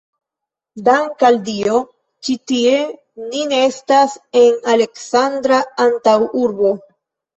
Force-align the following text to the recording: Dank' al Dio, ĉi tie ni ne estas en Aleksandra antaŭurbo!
Dank' 0.87 1.25
al 1.29 1.35
Dio, 1.49 1.81
ĉi 2.27 2.37
tie 2.51 2.79
ni 3.27 3.43
ne 3.53 3.61
estas 3.69 4.17
en 4.45 4.59
Aleksandra 4.77 5.61
antaŭurbo! 5.87 6.73